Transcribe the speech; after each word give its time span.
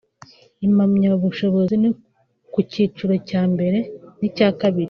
impamyabushobozi 0.65 1.75
ku 2.53 2.59
cyiciro 2.71 3.13
cya 3.29 3.41
mbere 3.51 3.77
n’icya 4.19 4.49
kabiri 4.59 4.79